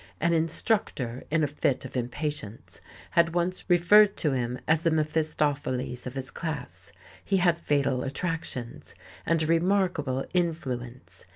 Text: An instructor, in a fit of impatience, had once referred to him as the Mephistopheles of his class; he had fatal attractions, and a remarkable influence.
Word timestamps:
An 0.19 0.33
instructor, 0.33 1.23
in 1.29 1.43
a 1.43 1.47
fit 1.47 1.85
of 1.85 1.95
impatience, 1.95 2.81
had 3.11 3.35
once 3.35 3.69
referred 3.69 4.17
to 4.17 4.31
him 4.31 4.57
as 4.67 4.81
the 4.81 4.89
Mephistopheles 4.89 6.07
of 6.07 6.15
his 6.15 6.31
class; 6.31 6.91
he 7.23 7.37
had 7.37 7.59
fatal 7.59 8.01
attractions, 8.03 8.95
and 9.27 9.43
a 9.43 9.45
remarkable 9.45 10.25
influence. 10.33 11.27